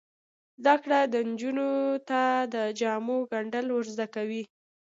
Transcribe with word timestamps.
زده 0.63 0.75
کړه 0.83 0.99
نجونو 1.29 1.69
ته 2.09 2.21
د 2.53 2.55
جامو 2.79 3.17
ګنډل 3.31 3.67
ور 3.71 3.85
زده 3.93 4.07
کوي. 4.15 4.43